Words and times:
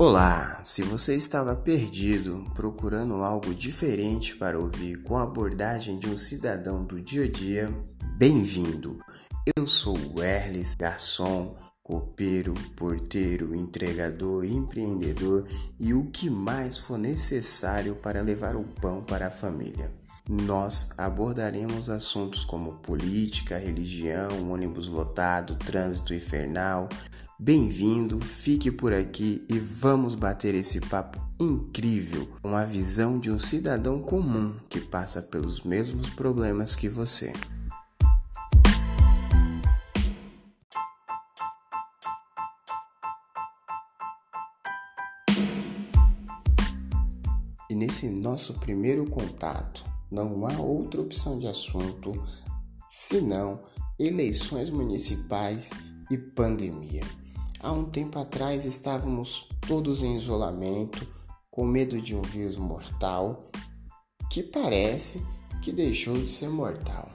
Olá! 0.00 0.62
Se 0.64 0.82
você 0.82 1.14
estava 1.14 1.54
perdido, 1.54 2.50
procurando 2.54 3.16
algo 3.16 3.54
diferente 3.54 4.34
para 4.34 4.58
ouvir 4.58 5.02
com 5.02 5.18
a 5.18 5.24
abordagem 5.24 5.98
de 5.98 6.08
um 6.08 6.16
cidadão 6.16 6.82
do 6.82 6.98
dia 6.98 7.24
a 7.24 7.28
dia, 7.28 7.70
bem-vindo! 8.16 8.98
Eu 9.54 9.68
sou 9.68 9.98
o 9.98 10.22
Erles, 10.22 10.74
garçom, 10.74 11.54
copeiro, 11.82 12.54
porteiro, 12.74 13.54
entregador, 13.54 14.46
empreendedor 14.46 15.46
e 15.78 15.92
o 15.92 16.06
que 16.06 16.30
mais 16.30 16.78
for 16.78 16.96
necessário 16.96 17.94
para 17.94 18.22
levar 18.22 18.56
o 18.56 18.64
pão 18.64 19.04
para 19.04 19.26
a 19.26 19.30
família. 19.30 19.92
Nós 20.28 20.90
abordaremos 20.96 21.88
assuntos 21.88 22.44
como 22.44 22.74
política, 22.74 23.58
religião, 23.58 24.50
ônibus 24.50 24.86
lotado, 24.86 25.56
trânsito 25.56 26.14
infernal. 26.14 26.88
Bem-vindo, 27.38 28.20
fique 28.20 28.70
por 28.70 28.92
aqui 28.92 29.44
e 29.48 29.58
vamos 29.58 30.14
bater 30.14 30.54
esse 30.54 30.80
papo 30.80 31.18
incrível 31.40 32.28
com 32.42 32.54
a 32.54 32.64
visão 32.64 33.18
de 33.18 33.30
um 33.30 33.38
cidadão 33.38 34.00
comum 34.02 34.54
que 34.68 34.78
passa 34.80 35.22
pelos 35.22 35.62
mesmos 35.62 36.10
problemas 36.10 36.76
que 36.76 36.88
você. 36.88 37.32
E 47.70 47.74
nesse 47.74 48.08
nosso 48.08 48.54
primeiro 48.54 49.06
contato, 49.06 49.84
não 50.10 50.46
há 50.46 50.58
outra 50.58 51.00
opção 51.00 51.38
de 51.38 51.46
assunto 51.46 52.12
senão 52.88 53.60
eleições 53.98 54.70
municipais 54.70 55.70
e 56.10 56.18
pandemia. 56.18 57.02
Há 57.62 57.70
um 57.72 57.84
tempo 57.84 58.18
atrás 58.18 58.64
estávamos 58.64 59.48
todos 59.66 60.02
em 60.02 60.16
isolamento, 60.16 61.06
com 61.50 61.64
medo 61.64 62.00
de 62.00 62.16
um 62.16 62.22
vírus 62.22 62.56
mortal 62.56 63.46
que 64.30 64.42
parece 64.42 65.22
que 65.62 65.70
deixou 65.72 66.16
de 66.16 66.28
ser 66.28 66.48
mortal. 66.48 67.08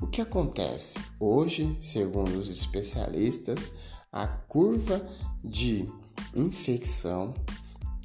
O 0.00 0.06
que 0.06 0.20
acontece? 0.20 0.98
Hoje, 1.18 1.76
segundo 1.80 2.38
os 2.38 2.48
especialistas, 2.48 3.72
a 4.12 4.26
curva 4.26 5.06
de 5.44 5.88
infecção, 6.34 7.34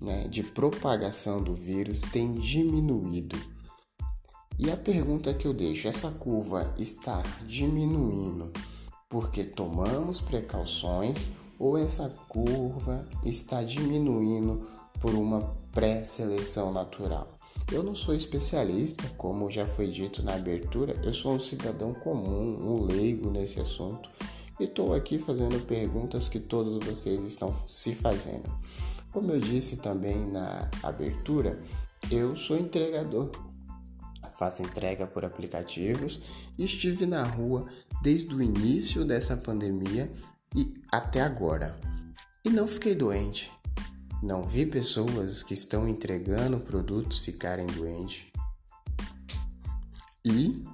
né, 0.00 0.28
de 0.28 0.42
propagação 0.42 1.42
do 1.42 1.54
vírus 1.54 2.00
tem 2.00 2.34
diminuído. 2.34 3.36
E 4.58 4.70
a 4.70 4.76
pergunta 4.76 5.34
que 5.34 5.46
eu 5.46 5.52
deixo: 5.52 5.88
essa 5.88 6.10
curva 6.10 6.72
está 6.78 7.22
diminuindo 7.46 8.52
porque 9.08 9.44
tomamos 9.44 10.20
precauções 10.20 11.28
ou 11.58 11.78
essa 11.78 12.08
curva 12.28 13.06
está 13.24 13.62
diminuindo 13.62 14.66
por 15.00 15.14
uma 15.14 15.54
pré-seleção 15.72 16.72
natural? 16.72 17.28
Eu 17.72 17.82
não 17.82 17.94
sou 17.94 18.14
especialista, 18.14 19.04
como 19.16 19.50
já 19.50 19.66
foi 19.66 19.88
dito 19.88 20.22
na 20.22 20.34
abertura, 20.34 20.94
eu 21.02 21.14
sou 21.14 21.34
um 21.34 21.40
cidadão 21.40 21.94
comum, 21.94 22.58
um 22.60 22.84
leigo 22.84 23.30
nesse 23.30 23.58
assunto 23.60 24.10
e 24.60 24.64
estou 24.64 24.94
aqui 24.94 25.18
fazendo 25.18 25.64
perguntas 25.66 26.28
que 26.28 26.38
todos 26.38 26.84
vocês 26.84 27.20
estão 27.24 27.54
se 27.66 27.94
fazendo. 27.94 28.52
Como 29.12 29.32
eu 29.32 29.40
disse 29.40 29.78
também 29.78 30.26
na 30.26 30.68
abertura, 30.82 31.58
eu 32.10 32.36
sou 32.36 32.58
entregador 32.58 33.30
faço 34.34 34.62
entrega 34.62 35.06
por 35.06 35.24
aplicativos 35.24 36.22
estive 36.58 37.06
na 37.06 37.22
rua 37.22 37.68
desde 38.02 38.34
o 38.34 38.42
início 38.42 39.04
dessa 39.04 39.36
pandemia 39.36 40.10
e 40.54 40.74
até 40.90 41.20
agora. 41.20 41.78
E 42.44 42.50
não 42.50 42.68
fiquei 42.68 42.94
doente. 42.94 43.50
Não 44.22 44.42
vi 44.42 44.66
pessoas 44.66 45.42
que 45.42 45.54
estão 45.54 45.88
entregando 45.88 46.60
produtos 46.60 47.18
ficarem 47.18 47.66
doentes. 47.66 48.26
E 50.24 50.64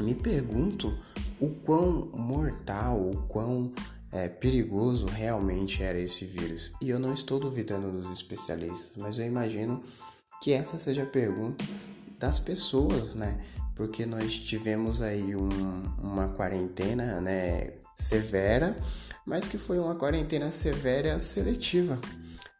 me 0.00 0.14
pergunto 0.14 0.96
o 1.40 1.50
quão 1.50 2.06
mortal, 2.12 3.00
o 3.00 3.22
quão 3.28 3.72
é, 4.10 4.28
perigoso 4.28 5.06
realmente 5.06 5.82
era 5.82 6.00
esse 6.00 6.24
vírus. 6.24 6.72
E 6.80 6.90
eu 6.90 6.98
não 6.98 7.14
estou 7.14 7.38
duvidando 7.38 7.92
dos 7.92 8.10
especialistas, 8.10 8.90
mas 8.96 9.18
eu 9.18 9.26
imagino 9.26 9.82
que 10.42 10.52
essa 10.52 10.78
seja 10.78 11.02
a 11.04 11.06
pergunta 11.06 11.64
das 12.20 12.38
pessoas, 12.38 13.14
né? 13.14 13.40
Porque 13.74 14.04
nós 14.04 14.34
tivemos 14.34 15.00
aí 15.00 15.34
um, 15.34 15.48
uma 16.02 16.28
quarentena, 16.28 17.18
né, 17.18 17.72
severa, 17.96 18.76
mas 19.26 19.48
que 19.48 19.56
foi 19.56 19.78
uma 19.78 19.94
quarentena 19.94 20.52
severa 20.52 21.18
seletiva, 21.18 21.98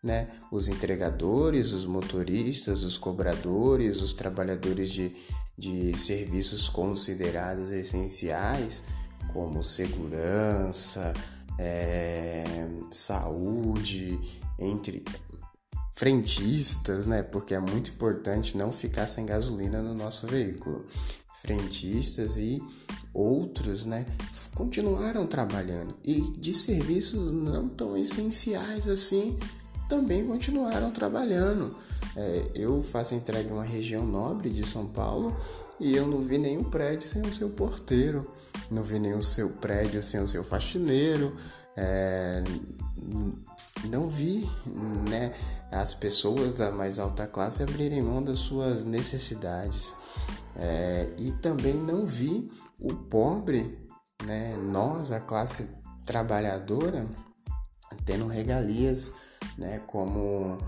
né? 0.00 0.28
Os 0.52 0.68
entregadores, 0.68 1.72
os 1.72 1.84
motoristas, 1.84 2.84
os 2.84 2.96
cobradores, 2.96 4.00
os 4.00 4.14
trabalhadores 4.14 4.92
de, 4.92 5.12
de 5.58 5.98
serviços 5.98 6.68
considerados 6.68 7.72
essenciais, 7.72 8.84
como 9.32 9.64
segurança, 9.64 11.12
é, 11.58 12.44
saúde, 12.92 14.20
entre 14.56 15.04
frentistas, 15.98 17.06
né? 17.06 17.24
Porque 17.24 17.52
é 17.52 17.58
muito 17.58 17.90
importante 17.90 18.56
não 18.56 18.70
ficar 18.70 19.08
sem 19.08 19.26
gasolina 19.26 19.82
no 19.82 19.94
nosso 19.94 20.28
veículo. 20.28 20.84
Frentistas 21.42 22.36
e 22.36 22.62
outros, 23.12 23.84
né, 23.84 24.06
continuaram 24.54 25.26
trabalhando 25.26 25.96
e 26.04 26.20
de 26.20 26.54
serviços 26.54 27.32
não 27.32 27.68
tão 27.68 27.96
essenciais 27.96 28.86
assim 28.86 29.36
também 29.88 30.24
continuaram 30.24 30.92
trabalhando. 30.92 31.74
É, 32.16 32.44
eu 32.54 32.80
faço 32.80 33.14
entrega 33.14 33.48
em 33.48 33.52
uma 33.52 33.64
região 33.64 34.06
nobre 34.06 34.50
de 34.50 34.64
São 34.64 34.86
Paulo 34.86 35.36
e 35.80 35.96
eu 35.96 36.06
não 36.06 36.20
vi 36.20 36.38
nenhum 36.38 36.64
prédio 36.64 37.08
sem 37.08 37.22
o 37.22 37.32
seu 37.32 37.50
porteiro, 37.50 38.30
não 38.70 38.82
vi 38.82 39.00
nenhum 39.00 39.20
seu 39.20 39.48
prédio 39.48 40.02
sem 40.02 40.20
o 40.20 40.28
seu 40.28 40.44
faxineiro, 40.44 41.34
é, 41.76 42.42
as 45.80 45.94
pessoas 45.94 46.54
da 46.54 46.70
mais 46.70 46.98
alta 46.98 47.26
classe 47.26 47.62
abrirem 47.62 48.02
mão 48.02 48.22
das 48.22 48.38
suas 48.40 48.84
necessidades 48.84 49.94
é, 50.56 51.08
e 51.18 51.32
também 51.32 51.74
não 51.74 52.04
vi 52.04 52.50
o 52.80 52.94
pobre, 52.94 53.78
né, 54.24 54.56
nós, 54.56 55.12
a 55.12 55.20
classe 55.20 55.68
trabalhadora, 56.04 57.06
tendo 58.04 58.26
regalias 58.26 59.12
né, 59.56 59.80
como 59.86 60.58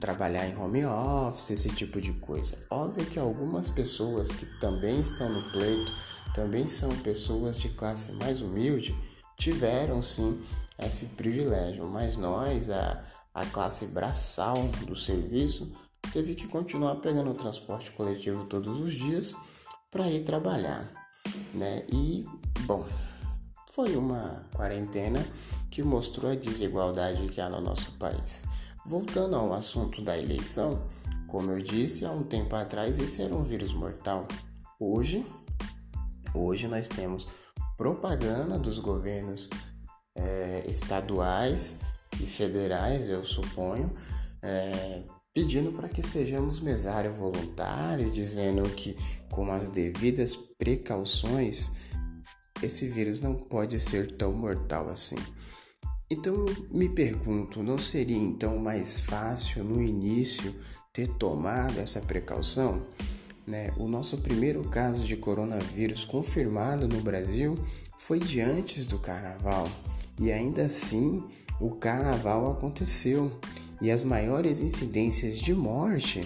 trabalhar 0.00 0.46
em 0.46 0.56
home 0.56 0.84
office, 0.84 1.50
esse 1.50 1.70
tipo 1.70 2.00
de 2.00 2.12
coisa. 2.12 2.58
Óbvio 2.70 3.06
que 3.06 3.18
algumas 3.18 3.68
pessoas 3.68 4.28
que 4.30 4.46
também 4.60 5.00
estão 5.00 5.28
no 5.28 5.50
pleito, 5.50 5.92
também 6.34 6.68
são 6.68 6.90
pessoas 6.98 7.58
de 7.58 7.70
classe 7.70 8.12
mais 8.12 8.42
humilde, 8.42 8.94
tiveram 9.36 10.02
sim 10.02 10.40
esse 10.78 11.06
privilégio, 11.06 11.86
mas 11.86 12.16
nós, 12.16 12.68
a, 12.68 13.02
a 13.34 13.44
classe 13.44 13.86
braçal 13.86 14.54
do 14.86 14.94
serviço, 14.94 15.70
teve 16.12 16.34
que 16.36 16.46
continuar 16.46 16.96
pegando 16.96 17.30
o 17.30 17.34
transporte 17.34 17.90
coletivo 17.90 18.46
todos 18.46 18.78
os 18.78 18.94
dias 18.94 19.34
para 19.90 20.08
ir 20.08 20.24
trabalhar, 20.24 20.90
né? 21.52 21.84
E 21.92 22.24
bom, 22.60 22.86
foi 23.72 23.96
uma 23.96 24.46
quarentena 24.54 25.24
que 25.70 25.82
mostrou 25.82 26.30
a 26.30 26.36
desigualdade 26.36 27.26
que 27.28 27.40
há 27.40 27.48
no 27.48 27.60
nosso 27.60 27.92
país. 27.98 28.44
Voltando 28.86 29.34
ao 29.34 29.52
assunto 29.52 30.00
da 30.02 30.16
eleição, 30.16 30.86
como 31.26 31.50
eu 31.50 31.60
disse 31.60 32.04
há 32.04 32.12
um 32.12 32.22
tempo 32.22 32.54
atrás, 32.54 32.98
esse 33.00 33.22
era 33.22 33.34
um 33.34 33.42
vírus 33.42 33.72
mortal. 33.72 34.28
Hoje, 34.78 35.26
hoje 36.32 36.68
nós 36.68 36.88
temos 36.88 37.28
propaganda 37.76 38.58
dos 38.58 38.78
governos 38.78 39.50
é, 40.14 40.64
estaduais 40.68 41.78
e 42.20 42.26
federais, 42.26 43.08
eu 43.08 43.24
suponho, 43.24 43.92
é, 44.42 45.02
pedindo 45.32 45.72
para 45.72 45.88
que 45.88 46.02
sejamos 46.02 46.60
mesário 46.60 47.12
voluntário, 47.14 48.10
dizendo 48.10 48.62
que 48.70 48.96
com 49.30 49.50
as 49.50 49.68
devidas 49.68 50.36
precauções 50.36 51.70
esse 52.62 52.88
vírus 52.88 53.20
não 53.20 53.34
pode 53.34 53.78
ser 53.80 54.12
tão 54.12 54.32
mortal 54.32 54.88
assim. 54.88 55.16
Então 56.10 56.34
eu 56.34 56.66
me 56.70 56.88
pergunto, 56.88 57.62
não 57.62 57.78
seria 57.78 58.16
então 58.16 58.58
mais 58.58 59.00
fácil 59.00 59.64
no 59.64 59.82
início 59.82 60.54
ter 60.92 61.08
tomado 61.08 61.78
essa 61.80 62.00
precaução? 62.00 62.82
Né? 63.46 63.72
O 63.76 63.88
nosso 63.88 64.18
primeiro 64.18 64.62
caso 64.64 65.04
de 65.04 65.16
coronavírus 65.16 66.04
confirmado 66.04 66.86
no 66.86 67.00
Brasil 67.00 67.58
foi 67.98 68.20
de 68.20 68.40
antes 68.40 68.86
do 68.86 68.98
carnaval. 68.98 69.68
E 70.18 70.30
ainda 70.32 70.66
assim, 70.66 71.22
o 71.60 71.70
carnaval 71.70 72.50
aconteceu 72.50 73.40
e 73.80 73.90
as 73.90 74.02
maiores 74.02 74.60
incidências 74.60 75.38
de 75.38 75.54
morte 75.54 76.20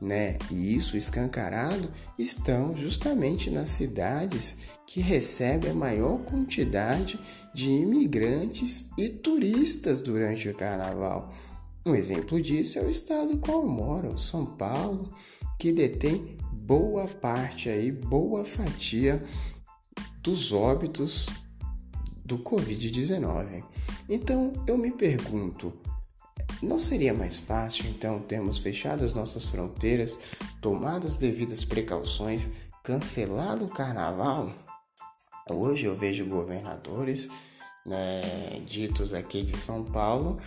né, 0.00 0.38
e 0.50 0.74
isso 0.74 0.96
escancarado, 0.96 1.90
estão 2.18 2.74
justamente 2.74 3.50
nas 3.50 3.70
cidades 3.70 4.56
que 4.86 5.00
recebem 5.00 5.70
a 5.70 5.74
maior 5.74 6.18
quantidade 6.20 7.20
de 7.52 7.68
imigrantes 7.68 8.86
e 8.96 9.08
turistas 9.10 10.00
durante 10.00 10.48
o 10.48 10.54
carnaval. 10.54 11.30
Um 11.84 11.94
exemplo 11.94 12.40
disso 12.40 12.78
é 12.78 12.82
o 12.82 12.88
estado 12.88 13.38
qual 13.38 13.62
eu 13.62 13.68
moro, 13.68 14.18
São 14.18 14.46
Paulo, 14.46 15.12
que 15.58 15.72
detém 15.72 16.38
boa 16.52 17.06
parte 17.06 17.68
aí, 17.68 17.92
boa 17.92 18.44
fatia 18.44 19.22
dos 20.22 20.52
óbitos 20.52 21.28
do 22.30 22.38
Covid-19. 22.38 23.64
Então 24.08 24.52
eu 24.64 24.78
me 24.78 24.92
pergunto, 24.92 25.72
não 26.62 26.78
seria 26.78 27.12
mais 27.12 27.38
fácil 27.38 27.86
então 27.90 28.20
termos 28.20 28.60
fechado 28.60 29.04
as 29.04 29.12
nossas 29.12 29.46
fronteiras, 29.46 30.16
tomado 30.62 31.08
as 31.08 31.16
devidas 31.16 31.64
precauções, 31.64 32.48
cancelado 32.84 33.64
o 33.64 33.68
carnaval? 33.68 34.52
Hoje 35.50 35.86
eu 35.86 35.96
vejo 35.96 36.24
governadores 36.24 37.28
né, 37.84 38.20
ditos 38.64 39.12
aqui 39.12 39.42
de 39.42 39.58
São 39.58 39.82
Paulo 39.82 40.38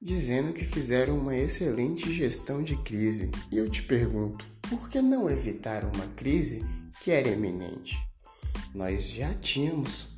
dizendo 0.00 0.54
que 0.54 0.64
fizeram 0.64 1.18
uma 1.18 1.36
excelente 1.36 2.14
gestão 2.14 2.62
de 2.62 2.76
crise. 2.78 3.30
E 3.50 3.58
eu 3.58 3.68
te 3.68 3.82
pergunto, 3.82 4.46
por 4.62 4.88
que 4.88 5.02
não 5.02 5.28
evitar 5.28 5.84
uma 5.84 6.06
crise 6.16 6.64
que 7.02 7.10
era 7.10 7.28
iminente? 7.28 7.98
Nós 8.72 9.10
já 9.10 9.34
tínhamos 9.34 10.17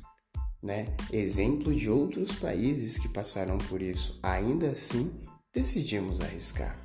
né, 0.61 0.87
exemplo 1.11 1.73
de 1.73 1.89
outros 1.89 2.33
países 2.33 2.97
que 2.97 3.09
passaram 3.09 3.57
por 3.57 3.81
isso. 3.81 4.19
Ainda 4.21 4.67
assim, 4.67 5.11
decidimos 5.53 6.21
arriscar. 6.21 6.79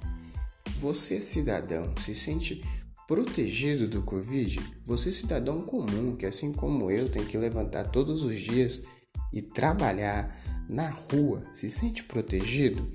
Você, 0.78 1.20
cidadão, 1.20 1.94
se 2.04 2.14
sente 2.14 2.62
protegido 3.06 3.86
do 3.86 4.02
Covid? 4.02 4.58
Você, 4.84 5.12
cidadão 5.12 5.62
comum, 5.62 6.16
que 6.16 6.26
assim 6.26 6.52
como 6.52 6.90
eu 6.90 7.08
tem 7.08 7.24
que 7.24 7.38
levantar 7.38 7.90
todos 7.90 8.22
os 8.22 8.38
dias 8.38 8.82
e 9.32 9.40
trabalhar 9.42 10.36
na 10.68 10.88
rua, 10.88 11.42
se 11.52 11.70
sente 11.70 12.02
protegido? 12.02 12.90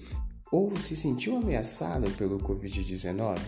Ou 0.52 0.78
se 0.78 0.96
sentiu 0.96 1.38
ameaçado 1.38 2.10
pelo 2.12 2.40
Covid-19? 2.40 3.40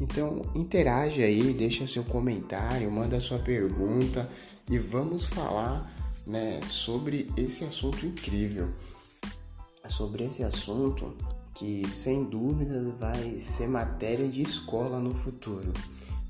Então 0.00 0.42
interage 0.56 1.22
aí, 1.22 1.54
deixa 1.54 1.86
seu 1.86 2.02
comentário, 2.02 2.90
manda 2.90 3.20
sua 3.20 3.38
pergunta 3.38 4.28
e 4.68 4.76
vamos 4.76 5.24
falar 5.24 6.03
né, 6.26 6.60
sobre 6.68 7.30
esse 7.36 7.64
assunto 7.64 8.06
incrível, 8.06 8.72
sobre 9.88 10.24
esse 10.24 10.42
assunto 10.42 11.16
que 11.54 11.88
sem 11.88 12.24
dúvidas 12.24 12.92
vai 12.98 13.38
ser 13.38 13.68
matéria 13.68 14.28
de 14.28 14.42
escola 14.42 14.98
no 14.98 15.14
futuro. 15.14 15.72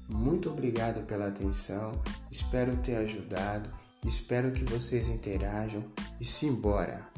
Muito 0.09 0.51
obrigado 0.51 1.07
pela 1.07 1.29
atenção, 1.29 2.01
espero 2.31 2.77
ter 2.77 2.97
ajudado, 2.97 3.71
espero 4.05 4.53
que 4.53 4.65
vocês 4.65 5.09
interajam 5.09 5.83
e 6.21 6.25
simbora! 6.25 7.14